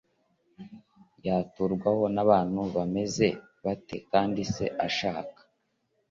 [1.25, 3.27] Yaturwaho n abantu bameze
[3.63, 5.39] bate kandi se ashaka